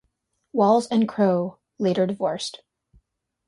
[0.51, 2.63] Walls and Crowe later divorced.